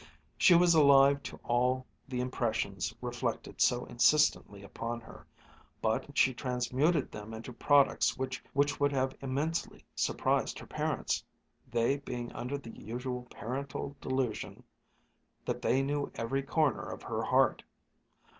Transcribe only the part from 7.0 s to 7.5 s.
them